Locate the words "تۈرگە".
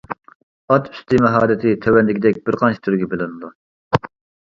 2.91-3.15